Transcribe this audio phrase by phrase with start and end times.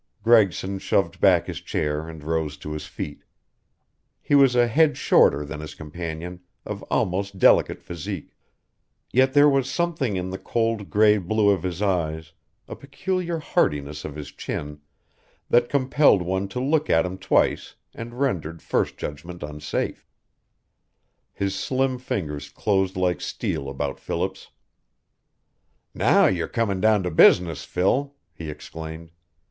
[0.23, 3.23] Gregson shoved back his chair and rose to his feet.
[4.19, 8.35] He was a head shorter than his companion, of almost delicate physique.
[9.13, 12.33] Yet there was something in the cold gray blue of his eyes,
[12.67, 14.79] a peculiar hardness of his chin,
[15.51, 20.07] that compelled one to look at him twice and rendered first judgment unsafe.
[21.31, 24.49] His slim fingers closed like steel about Philip's.
[25.93, 29.11] "Now you're coming down to business, Phil," he exclaimed.